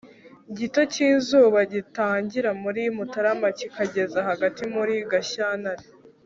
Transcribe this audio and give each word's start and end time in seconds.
gito 0.57 0.81
k'izuba 0.91 1.59
gitangira 1.73 2.49
muri 2.63 2.81
mutarama 2.95 3.47
kikageza 3.57 4.19
hagati 4.29 4.61
muri 4.73 4.95
gashyantare 5.11 5.83